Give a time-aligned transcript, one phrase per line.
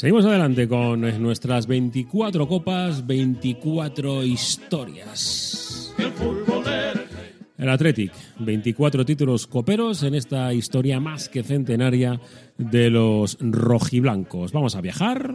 [0.00, 5.94] Seguimos adelante con nuestras 24 copas, 24 historias.
[7.58, 12.18] El Athletic, 24 títulos coperos en esta historia más que centenaria
[12.56, 14.52] de los rojiblancos.
[14.52, 15.34] Vamos a viajar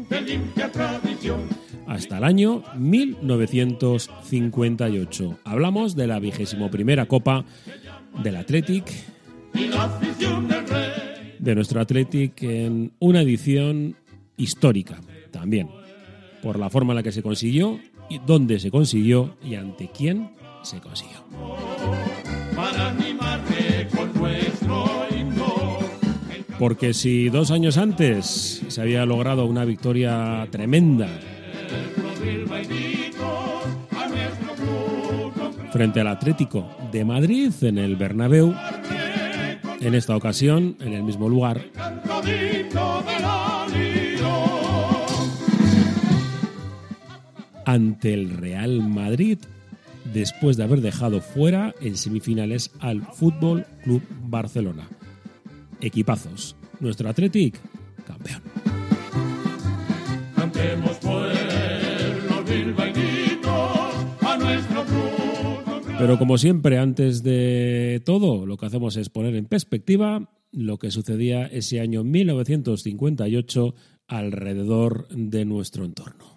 [1.85, 5.41] hasta el año 1958.
[5.43, 7.45] Hablamos de la vigésimo primera copa
[8.23, 8.85] del Athletic,
[11.37, 13.95] de nuestro Athletic en una edición
[14.37, 14.99] histórica
[15.31, 15.69] también,
[16.41, 20.29] por la forma en la que se consiguió, y dónde se consiguió y ante quién
[20.61, 21.23] se consiguió.
[26.59, 31.07] Porque si dos años antes se había logrado una victoria tremenda
[35.71, 38.55] frente al Atlético de Madrid en el Bernabéu,
[39.81, 41.65] en esta ocasión, en el mismo lugar,
[47.65, 49.39] ante el Real Madrid
[50.13, 54.87] después de haber dejado fuera en semifinales al Fútbol Club Barcelona.
[55.81, 56.55] Equipazos.
[56.79, 57.59] Nuestro Athletic,
[58.05, 58.41] campeón.
[65.97, 70.91] Pero como siempre, antes de todo, lo que hacemos es poner en perspectiva lo que
[70.91, 73.75] sucedía ese año 1958
[74.07, 76.34] alrededor de nuestro entorno.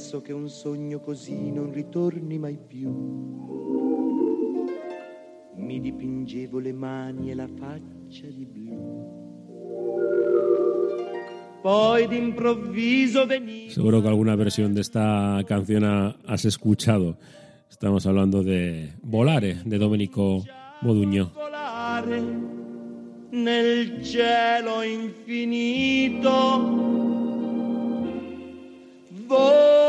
[0.00, 2.88] Penso che un sogno così non ritorni mai più.
[5.56, 8.78] Mi dipingevo le mani e la faccia di blu.
[11.60, 13.70] Poi d'improvviso veniva.
[13.70, 15.84] Seguro que alguna versión de esta canción
[16.24, 17.18] has escuchado.
[17.68, 20.42] Estamos hablando de Volare, de Domenico
[20.80, 21.30] Moduño.
[21.34, 22.22] Volare
[23.32, 26.30] nel cielo infinito
[29.26, 29.79] volare.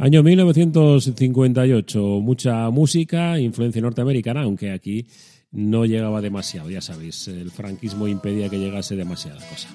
[0.00, 5.06] Año 1958, mucha música, influencia norteamericana, aunque aquí
[5.50, 9.68] no llegaba demasiado, ya sabéis, el franquismo impedía que llegase demasiada cosa.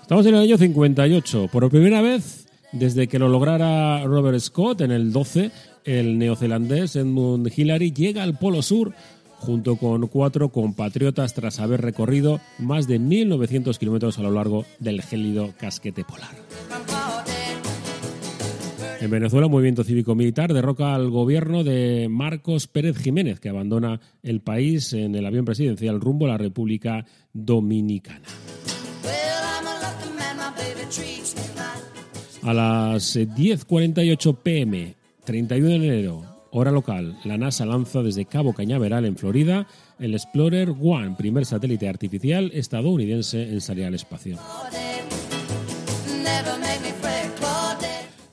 [0.00, 1.48] Estamos en el año 58.
[1.52, 5.50] Por primera vez, desde que lo lograra Robert Scott en el 12,
[5.84, 8.94] el neozelandés Edmund Hillary llega al Polo Sur
[9.42, 15.02] junto con cuatro compatriotas tras haber recorrido más de 1.900 kilómetros a lo largo del
[15.02, 16.36] gélido casquete polar.
[19.00, 24.42] En Venezuela, un movimiento cívico-militar derroca al gobierno de Marcos Pérez Jiménez, que abandona el
[24.42, 28.22] país en el avión presidencial rumbo a la República Dominicana.
[32.42, 38.54] A las 10.48 eh, pm, 31 de enero, hora local, la NASA lanza desde Cabo
[38.54, 39.68] Cañaveral, en Florida,
[40.00, 44.36] el Explorer One, primer satélite artificial estadounidense en salir al espacio.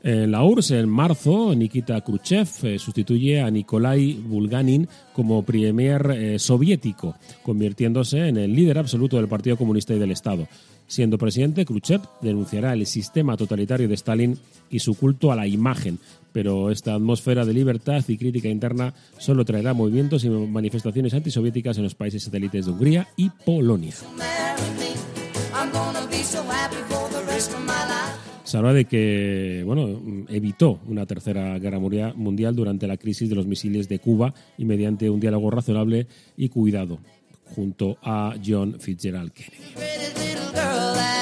[0.01, 6.39] En la URSS, en marzo, Nikita Khrushchev eh, sustituye a Nikolai Bulganin como premier eh,
[6.39, 10.47] soviético, convirtiéndose en el líder absoluto del Partido Comunista y del Estado.
[10.87, 14.39] Siendo presidente, Khrushchev denunciará el sistema totalitario de Stalin
[14.71, 15.99] y su culto a la imagen,
[16.31, 21.83] pero esta atmósfera de libertad y crítica interna solo traerá movimientos y manifestaciones antisoviéticas en
[21.83, 23.93] los países satélites de Hungría y Polonia.
[28.43, 33.45] Se habla de que bueno, evitó una tercera guerra mundial durante la crisis de los
[33.45, 36.99] misiles de Cuba y mediante un diálogo razonable y cuidado
[37.55, 41.18] junto a John Fitzgerald Kennedy.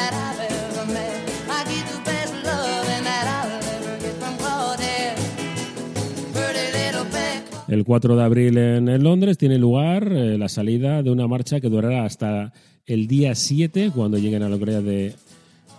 [7.67, 11.69] El 4 de abril en, Londres tiene lugar eh, la salida de una marcha que
[11.69, 12.53] durará hasta
[12.85, 15.13] el día 7, cuando lleguen a la localidad de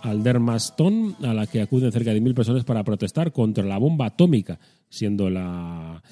[0.03, 4.59] Aldermaston, a la que acuden cerca de mil personas para protestar contra la bomba atómica,
[4.87, 6.03] siendo la,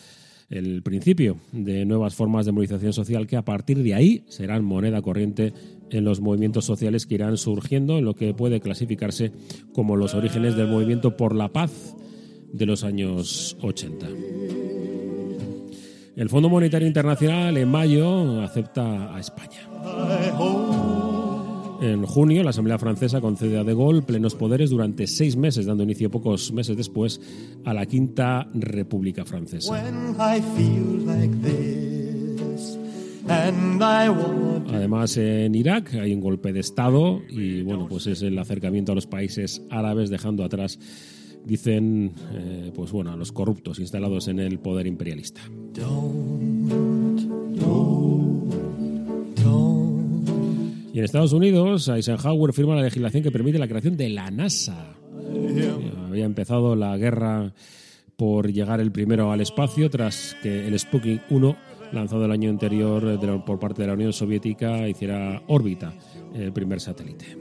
[0.49, 5.01] el principio de nuevas formas de movilización social que a partir de ahí serán moneda
[5.03, 5.53] corriente
[5.91, 9.31] en los movimientos sociales que irán surgiendo en lo que puede clasificarse
[9.73, 11.95] como los orígenes del movimiento por la paz
[12.51, 14.07] de los años 80.
[16.17, 19.69] El Fondo Monetario Internacional en mayo acepta a España.
[21.79, 25.83] En junio, la Asamblea Francesa concede a De Gaulle plenos poderes durante seis meses, dando
[25.83, 27.21] inicio pocos meses después
[27.65, 29.71] a la Quinta República Francesa.
[34.73, 38.95] Además, en Irak hay un golpe de Estado y, bueno, pues es el acercamiento a
[38.95, 40.79] los países árabes, dejando atrás,
[41.47, 45.41] dicen, eh, pues bueno, a los corruptos instalados en el poder imperialista.
[50.93, 54.95] Y en Estados Unidos, Eisenhower firma la legislación que permite la creación de la NASA.
[56.07, 57.53] Había empezado la guerra
[58.15, 61.55] por llegar el primero al espacio tras que el Sputnik 1,
[61.93, 65.93] lanzado el año anterior eh, por parte de la Unión Soviética, hiciera órbita
[66.33, 67.37] el primer satélite.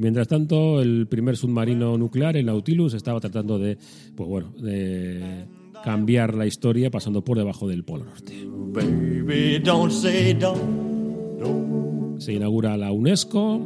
[0.00, 3.76] Mientras tanto, el primer submarino nuclear, el Nautilus, estaba tratando de,
[4.16, 5.44] pues bueno, de
[5.84, 8.32] cambiar la historia pasando por debajo del Polo Norte.
[8.72, 13.60] baby don't say don't se inaugura la UNESCO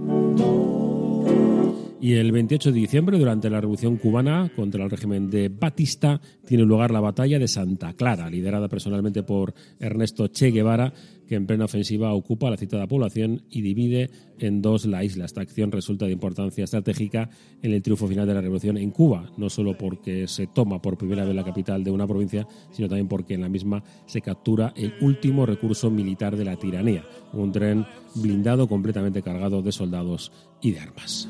[2.05, 6.65] y el 28 de diciembre, durante la Revolución Cubana contra el régimen de Batista, tiene
[6.65, 10.93] lugar la batalla de Santa Clara, liderada personalmente por Ernesto Che Guevara,
[11.27, 15.25] que en plena ofensiva ocupa la citada población y divide en dos la isla.
[15.25, 17.31] Esta acción resulta de importancia estratégica
[17.63, 20.99] en el triunfo final de la revolución en Cuba, no solo porque se toma por
[20.99, 24.73] primera vez la capital de una provincia, sino también porque en la misma se captura
[24.77, 30.73] el último recurso militar de la tiranía, un tren blindado completamente cargado de soldados y
[30.73, 31.29] de armas.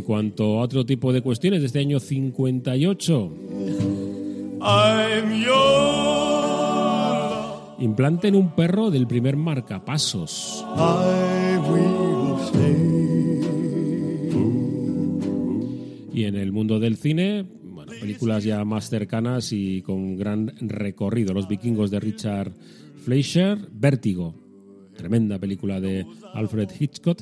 [0.00, 3.34] En cuanto a otro tipo de cuestiones de este año 58,
[4.62, 6.00] I'm your
[7.80, 10.64] implanten un perro del primer marcapasos.
[16.14, 21.34] Y en el mundo del cine, bueno, películas ya más cercanas y con gran recorrido.
[21.34, 22.52] Los vikingos de Richard
[23.04, 24.34] Fleischer, Vértigo,
[24.96, 27.20] tremenda película de Alfred Hitchcock.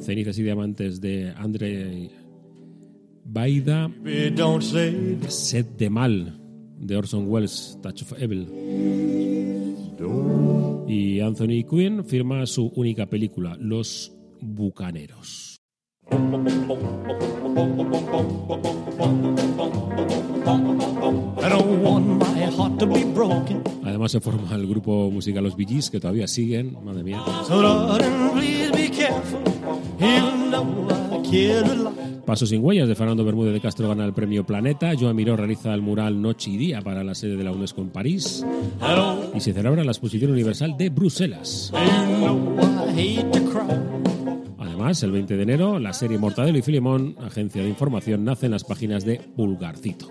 [0.00, 2.10] Cenizas y diamantes de André
[3.24, 3.90] Baida,
[5.28, 6.40] Sed de Mal
[6.78, 8.48] de Orson Welles, Touch of Evil.
[10.86, 15.53] Y Anthony Quinn firma su única película, Los Bucaneros.
[23.84, 27.22] Además se forma el grupo musical Los Gees, que todavía siguen, madre mía.
[32.26, 34.92] Paso sin huellas de Fernando Bermúdez de Castro gana el premio Planeta.
[34.98, 37.90] Joan Miró realiza el mural Noche y Día para la sede de la UNESCO en
[37.90, 38.44] París.
[39.34, 41.72] Y se celebra la Exposición Universal de Bruselas.
[44.84, 48.64] El 20 de enero, la serie Mortadelo y Filemón, agencia de información, nace en las
[48.64, 50.08] páginas de Pulgarcito.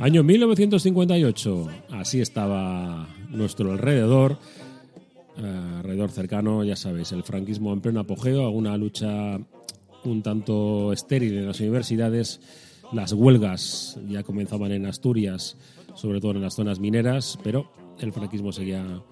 [0.00, 1.68] Año 1958.
[1.92, 4.38] Así estaba nuestro alrededor.
[5.38, 9.38] eh, alrededor cercano, ya sabéis, el franquismo en pleno apogeo, alguna lucha
[10.04, 12.40] un tanto estéril en las universidades.
[12.92, 15.56] Las huelgas ya comenzaban en Asturias,
[15.94, 19.02] sobre todo en las zonas mineras, pero el franquismo seguía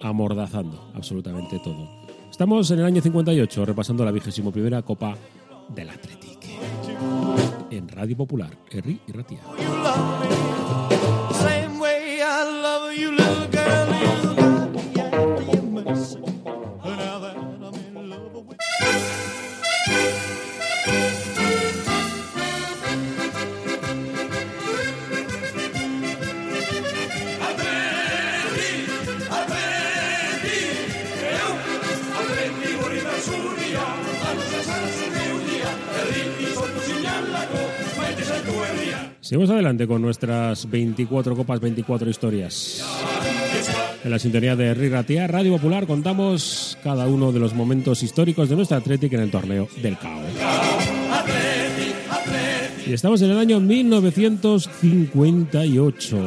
[0.00, 1.88] amordazando absolutamente todo.
[2.30, 5.16] Estamos en el año 58, repasando la vigésimo primera Copa
[5.74, 6.36] del Athletic.
[7.70, 9.40] En Radio Popular, Herri y Ratia.
[39.26, 42.86] Seguimos adelante con nuestras 24 copas, 24 historias.
[44.04, 48.54] En la sintonía de Riratia, Radio Popular, contamos cada uno de los momentos históricos de
[48.54, 50.20] nuestra Atlética en el torneo del CAO.
[52.86, 56.18] Y estamos en el año 1958.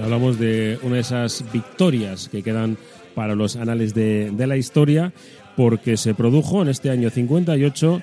[0.00, 2.78] Hablamos de una de esas victorias que quedan
[3.16, 5.12] para los anales de, de la historia,
[5.56, 8.00] porque se produjo en este año 58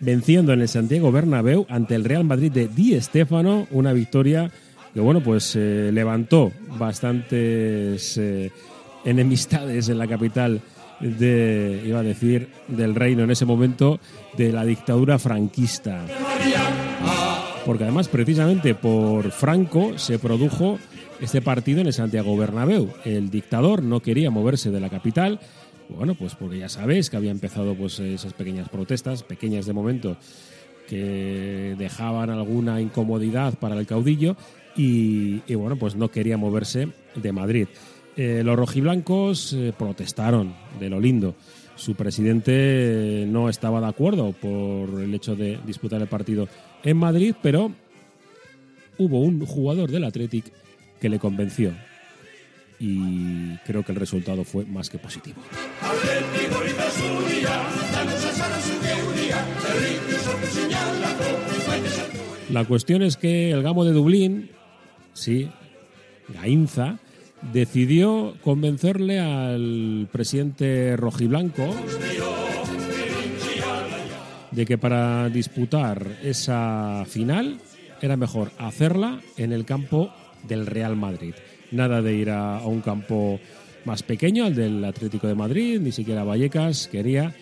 [0.00, 4.50] venciendo en el Santiago Bernabéu ante el Real Madrid de Di Stéfano, una victoria
[4.92, 8.50] que bueno pues eh, levantó bastantes eh,
[9.04, 10.60] enemistades en la capital
[11.00, 14.00] de, iba a decir, del reino en ese momento
[14.36, 16.04] de la dictadura franquista.
[17.64, 20.78] Porque además, precisamente por Franco se produjo
[21.20, 22.88] este partido en el Santiago Bernabéu.
[23.04, 25.40] El dictador no quería moverse de la capital,
[25.96, 30.16] bueno, pues porque ya sabéis que había empezado pues esas pequeñas protestas, pequeñas de momento,
[30.88, 34.36] que dejaban alguna incomodidad para el caudillo
[34.76, 37.68] y, bueno, pues no quería moverse de Madrid.
[38.16, 41.34] Eh, los rojiblancos eh, protestaron de lo lindo.
[41.76, 46.48] Su presidente eh, no estaba de acuerdo por el hecho de disputar el partido
[46.82, 47.72] en Madrid, pero
[48.98, 50.52] hubo un jugador del Athletic
[51.00, 51.72] que le convenció
[52.80, 55.36] y creo que el resultado fue más que positivo.
[62.50, 64.50] La cuestión es que el Gamo de Dublín,
[65.12, 65.50] sí,
[66.28, 66.98] Gainza,
[67.52, 71.74] decidió convencerle al presidente rojiblanco
[74.50, 77.60] de que para disputar esa final
[78.00, 80.12] era mejor hacerla en el campo
[80.48, 81.34] del Real Madrid.
[81.72, 83.38] Nada de ir a, un campo
[83.84, 87.34] más pequeño, al del Atlético de Madrid, ni siquiera Vallecas quería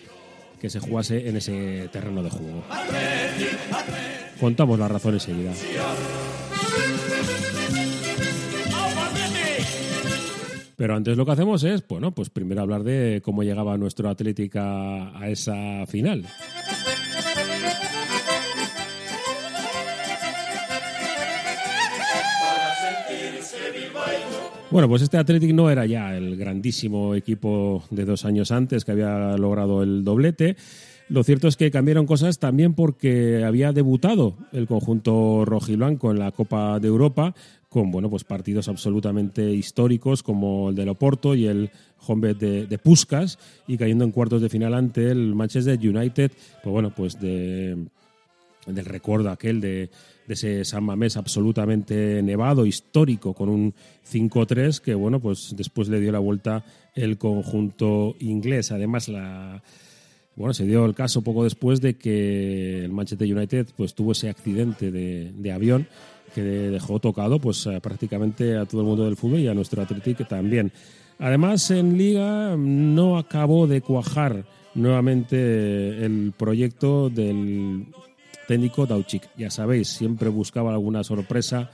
[0.59, 2.63] que se jugase en ese terreno de juego.
[4.39, 5.63] Contamos las razones seguidas.
[10.75, 15.17] Pero antes lo que hacemos es, bueno, pues primero hablar de cómo llegaba nuestro Atlética
[15.17, 16.25] a esa final.
[24.71, 28.91] Bueno, pues este Athletic no era ya el grandísimo equipo de dos años antes que
[28.91, 30.57] había logrado el doblete.
[31.09, 36.31] Lo cierto es que cambiaron cosas también porque había debutado el conjunto rojiblanco en la
[36.31, 37.33] Copa de Europa
[37.67, 41.71] con bueno, pues partidos absolutamente históricos como el del Oporto y el
[42.05, 42.79] Honved de, de
[43.67, 46.31] y cayendo en cuartos de final ante el Manchester United,
[46.63, 47.75] pues bueno, pues de,
[48.65, 49.89] del recuerdo aquel de,
[50.29, 53.73] de ese San Mamés absolutamente nevado, histórico, con un
[54.07, 58.71] 5-3 que, bueno, pues después le dio la vuelta el conjunto inglés.
[58.71, 59.63] Además, la,
[60.35, 64.29] bueno, se dio el caso poco después de que el Manchester United pues tuvo ese
[64.29, 65.87] accidente de, de avión
[66.35, 70.27] que dejó tocado pues prácticamente a todo el mundo del fútbol y a nuestro Athletic
[70.27, 70.71] también.
[71.17, 74.45] Además, en Liga no acabó de cuajar
[74.75, 77.87] nuevamente el proyecto del
[78.49, 79.29] técnico Dauchik.
[79.37, 81.69] Ya sabéis, siempre buscaba alguna sorpresa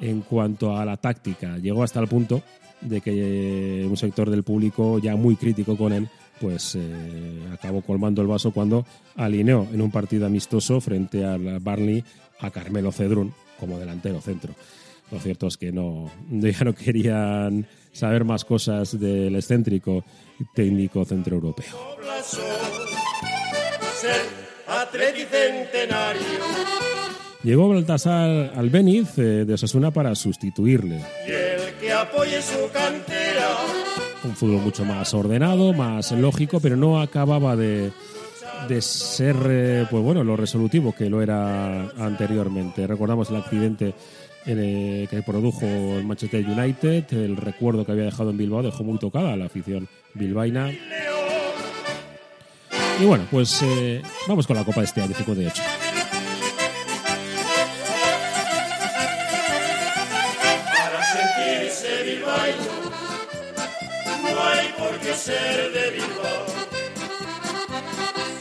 [0.00, 1.58] en cuanto a la táctica.
[1.58, 2.42] Llegó hasta el punto
[2.80, 6.08] de que un sector del público ya muy crítico con él,
[6.40, 12.02] pues eh, acabó colmando el vaso cuando alineó en un partido amistoso frente al Barney
[12.40, 14.54] a Carmelo Cedrún como delantero centro.
[15.12, 20.02] Lo cierto es que no, ya no querían saber más cosas del excéntrico
[20.54, 21.66] técnico centroeuropeo.
[27.42, 31.00] Llegó Baltasar Albéniz eh, de Osasuna para sustituirle.
[31.26, 33.56] Y el que apoye su cantera.
[34.24, 37.92] Un fútbol mucho más ordenado, más lógico, pero no acababa de,
[38.68, 42.86] de ser eh, pues bueno lo resolutivo que lo era anteriormente.
[42.86, 43.94] Recordamos el accidente
[44.46, 48.84] en el que produjo el Manchester United, el recuerdo que había dejado en Bilbao dejó
[48.84, 50.72] muy tocada a la afición bilbaína.
[53.00, 55.62] Y bueno, pues eh, vamos con la Copa de este año, 58.
[60.72, 62.72] Para sentirse bilbaíno,
[64.22, 66.46] no hay por qué ser de Bilbao.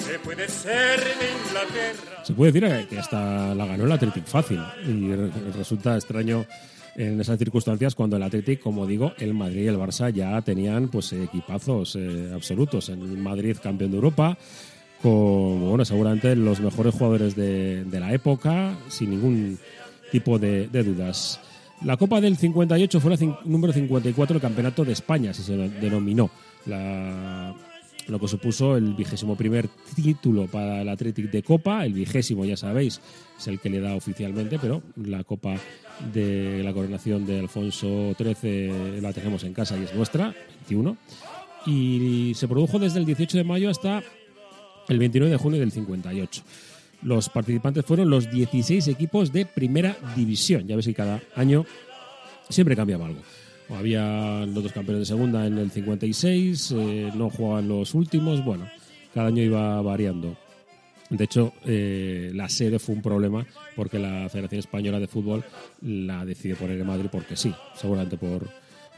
[0.06, 2.24] Se puede ser de Inglaterra.
[2.24, 6.46] Se puede decir que hasta la ganó el Athletic fácil y re- resulta extraño
[6.96, 10.88] en esas circunstancias cuando el Athletic, como digo, el Madrid y el Barça ya tenían
[10.88, 12.90] pues equipazos eh, absolutos.
[12.90, 14.38] El Madrid campeón de Europa
[15.02, 19.60] con bueno seguramente los mejores jugadores de, la época sin ningún
[20.12, 21.40] tipo de, dudas.
[21.84, 26.30] La Copa del 58 fue la número 54 del Campeonato de España, así se denominó.
[26.66, 27.54] La,
[28.08, 32.58] lo que supuso el vigésimo primer título para el Athletic de Copa, el vigésimo ya
[32.58, 33.02] sabéis
[33.38, 35.56] es el que le da oficialmente, pero la Copa
[36.14, 40.34] de la coronación de Alfonso XIII la tenemos en casa y es nuestra,
[40.70, 40.98] 21,
[41.66, 44.04] y se produjo desde el 18 de mayo hasta
[44.88, 46.44] el 29 de junio del 58.
[47.02, 50.66] Los participantes fueron los 16 equipos de primera división.
[50.68, 51.66] Ya ves que cada año
[52.50, 53.22] siempre cambiaba algo.
[53.70, 58.70] Había los dos campeones de segunda en el 56, eh, no jugaban los últimos, bueno,
[59.14, 60.38] cada año iba variando.
[61.10, 63.46] De hecho, eh, la sede fue un problema
[63.76, 65.44] porque la Federación Española de Fútbol
[65.82, 68.50] la decidió poner en Madrid porque sí, seguramente por,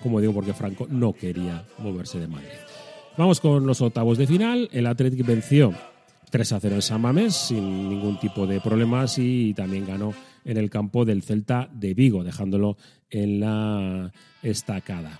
[0.01, 2.47] como digo, porque Franco no quería moverse de Madrid.
[3.17, 4.69] Vamos con los octavos de final.
[4.71, 5.73] El Athletic venció
[6.29, 10.57] 3 a 0 en San Mamés sin ningún tipo de problemas y también ganó en
[10.57, 12.77] el campo del Celta de Vigo, dejándolo
[13.09, 14.11] en la
[14.43, 15.19] estacada.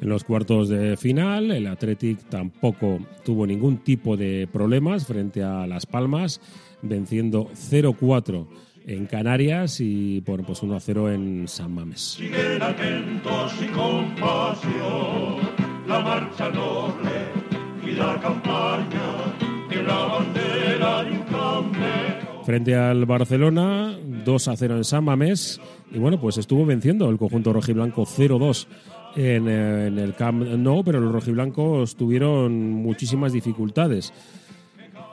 [0.00, 5.66] En los cuartos de final, el Athletic tampoco tuvo ningún tipo de problemas frente a
[5.66, 6.42] Las Palmas,
[6.82, 8.46] venciendo 0-4
[8.86, 12.00] en Canarias y bueno, pues 1-0 en San Mames.
[12.00, 15.38] Siguen atentos y con pasión
[15.86, 17.10] la marcha noble
[17.86, 19.36] y la campaña
[19.68, 22.44] de la bandera y un campero.
[22.44, 25.60] Frente al Barcelona, 2 a 0 en San Mamés.
[25.90, 28.66] Y bueno, pues estuvo venciendo el conjunto rojiblanco 0-2
[29.16, 34.12] en, eh, en el Camp Nou, pero los rojiblancos tuvieron muchísimas dificultades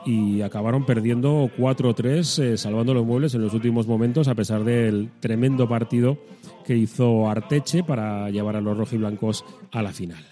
[0.04, 5.10] y acabaron perdiendo 4-3, eh, salvando los muebles en los últimos momentos, a pesar del
[5.20, 6.18] tremendo partido
[6.64, 10.24] que hizo Arteche para llevar a los rojiblancos a la final.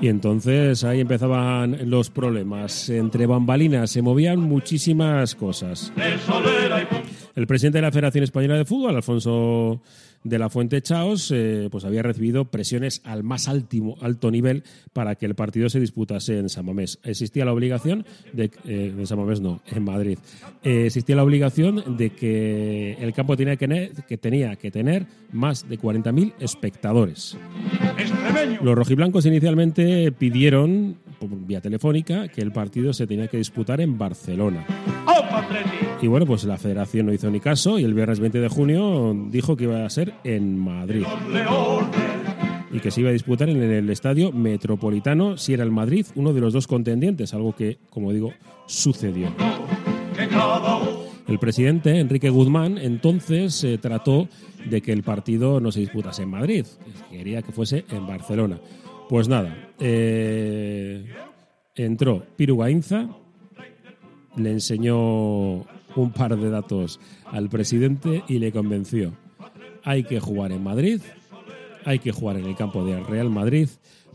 [0.00, 2.88] Y entonces ahí empezaban los problemas.
[2.90, 5.92] Entre bambalinas se movían muchísimas cosas.
[7.36, 9.80] El presidente de la Federación Española de Fútbol, Alfonso
[10.22, 14.62] de la Fuente Chaos, eh, pues había recibido presiones al más altimo- alto nivel
[14.92, 16.98] para que el partido se disputase en San Mamés.
[17.02, 20.18] Existía la obligación de eh, en San Mamés no, en Madrid.
[20.62, 25.06] Eh, existía la obligación de que el campo tenía que, ne- que tenía que tener
[25.32, 27.36] más de 40.000 espectadores.
[28.62, 33.98] Los rojiblancos inicialmente pidieron por vía telefónica que el partido se tenía que disputar en
[33.98, 34.64] Barcelona.
[36.04, 39.16] Y bueno, pues la federación no hizo ni caso y el viernes 20 de junio
[39.30, 41.06] dijo que iba a ser en Madrid
[42.70, 46.34] y que se iba a disputar en el estadio metropolitano si era el Madrid uno
[46.34, 48.34] de los dos contendientes, algo que, como digo,
[48.66, 49.28] sucedió.
[51.26, 54.28] El presidente, Enrique Guzmán, entonces eh, trató
[54.68, 56.66] de que el partido no se disputase en Madrid,
[57.10, 58.60] quería que fuese en Barcelona.
[59.08, 61.02] Pues nada, eh,
[61.74, 63.08] entró Piru Gainza,
[64.36, 65.64] le enseñó
[65.96, 69.12] un par de datos al presidente y le convenció.
[69.82, 71.00] Hay que jugar en Madrid,
[71.84, 73.68] hay que jugar en el campo del Real Madrid,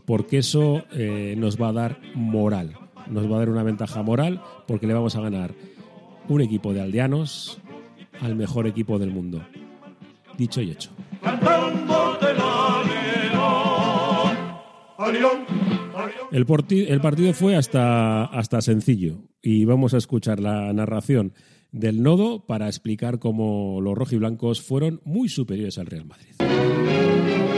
[0.04, 2.74] porque eso eh, nos va a dar moral,
[3.08, 5.54] nos va a dar una ventaja moral, porque le vamos a ganar
[6.28, 7.60] un equipo de aldeanos
[8.20, 9.42] al mejor equipo del mundo.
[10.36, 10.90] Dicho y hecho.
[16.30, 16.46] El,
[16.88, 21.32] el partido fue hasta, hasta sencillo y vamos a escuchar la narración
[21.72, 26.34] del nodo para explicar cómo los rojiblancos fueron muy superiores al Real Madrid.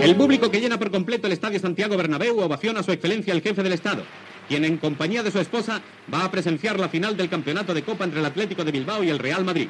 [0.03, 3.41] El público que llena por completo el Estadio Santiago Bernabéu ovaciona a su excelencia el
[3.41, 4.03] jefe del Estado,
[4.49, 5.81] quien en compañía de su esposa
[6.13, 9.11] va a presenciar la final del campeonato de Copa entre el Atlético de Bilbao y
[9.11, 9.69] el Real Madrid.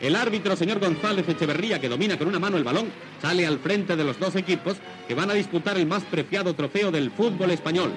[0.00, 2.86] El árbitro, señor González Echeverría, que domina con una mano el balón,
[3.20, 4.76] sale al frente de los dos equipos
[5.08, 7.90] que van a disputar el más preciado trofeo del fútbol español.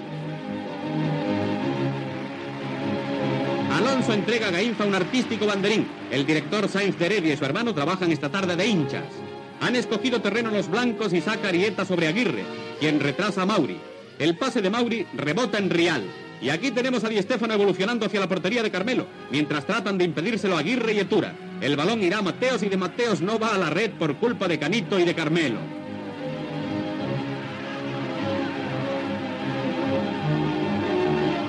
[3.78, 5.88] Alonso entrega a Gainza un artístico banderín.
[6.10, 9.06] El director Sainz de Heredia y su hermano trabajan esta tarde de hinchas.
[9.62, 12.44] Han escogido terreno los blancos y saca Arieta sobre Aguirre,
[12.80, 13.78] quien retrasa a Mauri.
[14.18, 16.04] El pase de Mauri rebota en Rial.
[16.42, 20.06] Y aquí tenemos a Di Stéfano evolucionando hacia la portería de Carmelo, mientras tratan de
[20.06, 21.36] impedírselo a Aguirre y Etura.
[21.62, 24.48] El balón irá a Mateos y de Mateos no va a la red por culpa
[24.48, 25.77] de Canito y de Carmelo.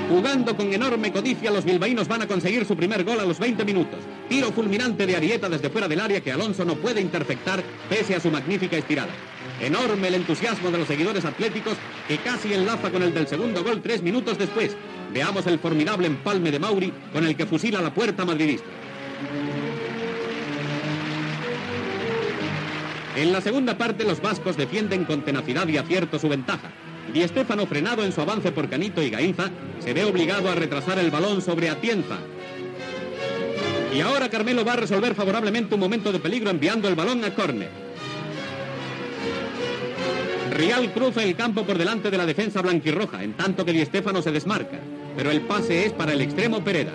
[0.09, 3.62] Jugando con enorme codicia, los bilbaínos van a conseguir su primer gol a los 20
[3.66, 3.99] minutos.
[4.27, 8.21] Tiro fulminante de Arieta desde fuera del área que Alonso no puede interceptar pese a
[8.21, 9.12] su magnífica estirada.
[9.61, 11.75] Enorme el entusiasmo de los seguidores atléticos
[12.07, 14.75] que casi enlaza con el del segundo gol tres minutos después.
[15.12, 18.68] Veamos el formidable empalme de Mauri con el que fusila la puerta madridista.
[23.14, 26.71] En la segunda parte los vascos defienden con tenacidad y acierto su ventaja.
[27.12, 30.99] Di Stéfano, frenado en su avance por Canito y Gainza, se ve obligado a retrasar
[30.99, 32.18] el balón sobre Atienza.
[33.94, 37.35] Y ahora Carmelo va a resolver favorablemente un momento de peligro enviando el balón a
[37.35, 37.71] córner.
[40.51, 44.21] Rial cruza el campo por delante de la defensa blanquirroja, en tanto que Di Stéfano
[44.21, 44.79] se desmarca.
[45.16, 46.92] Pero el pase es para el extremo Pereda.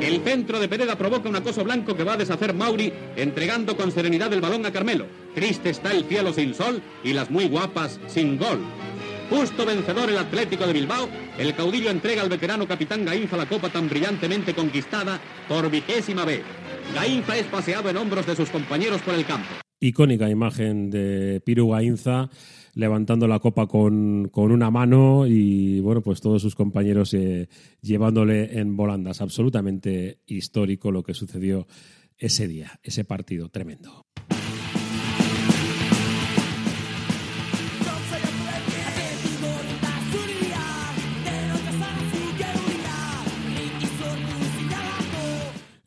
[0.00, 3.92] El centro de Pereda provoca un acoso blanco que va a deshacer Mauri, entregando con
[3.92, 5.06] serenidad el balón a Carmelo.
[5.34, 8.60] Triste está el cielo sin sol y las muy guapas sin gol.
[9.30, 13.68] Justo vencedor el Atlético de Bilbao, el caudillo entrega al veterano capitán Gainza la copa
[13.68, 16.42] tan brillantemente conquistada por vigésima vez.
[16.94, 19.48] Gainza es paseado en hombros de sus compañeros por el campo.
[19.78, 22.28] icónica imagen de Piru Gainza
[22.74, 27.48] levantando la copa con, con una mano y bueno, pues todos sus compañeros eh,
[27.80, 29.20] llevándole en volandas.
[29.20, 31.66] Absolutamente histórico lo que sucedió
[32.18, 34.06] ese día, ese partido tremendo.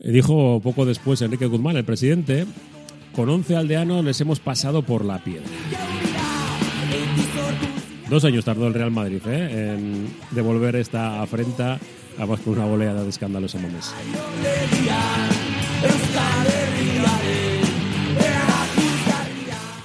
[0.04, 2.46] Dijo poco después Enrique Guzmán, el presidente,
[3.16, 5.48] con 11 aldeanos les hemos pasado por la piedra.
[8.10, 9.74] Dos años tardó el Real Madrid ¿eh?
[9.74, 11.80] en devolver esta afrenta,
[12.18, 13.94] además con una goleada de escándalos en Momés.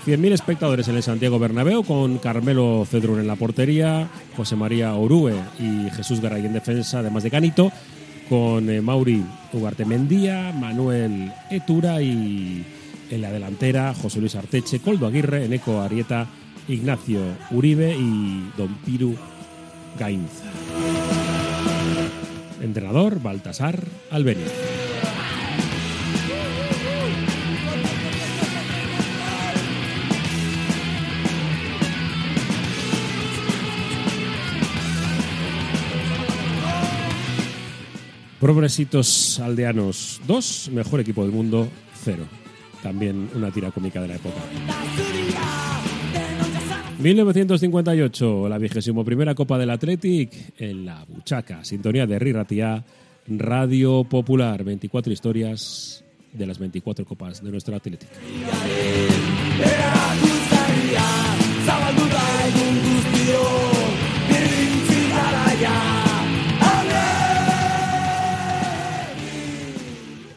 [0.05, 5.35] 100.000 espectadores en el Santiago Bernabéu con Carmelo Cedrún en la portería, José María Orue
[5.61, 7.71] y Jesús Garay en defensa, además de Canito,
[8.29, 12.65] con eh, Mauri Ugarte Mendía, Manuel Etura y
[13.11, 16.27] en la delantera José Luis Arteche, Coldo Aguirre, Eneco Arieta,
[16.69, 19.15] Ignacio Uribe y Don Piru
[19.99, 20.45] Gainza.
[22.61, 24.45] Entrenador Baltasar Albeni.
[38.49, 41.69] Progresitos Aldeanos 2, mejor equipo del mundo
[42.03, 42.25] 0.
[42.83, 44.37] También una tira cómica de la época.
[46.99, 51.63] 1958, la vigésimo primera Copa del Athletic en la Buchaca.
[51.63, 52.83] Sintonía de Riratia,
[53.27, 54.65] Radio Popular.
[54.65, 58.09] 24 historias de las 24 copas de nuestro Athletic.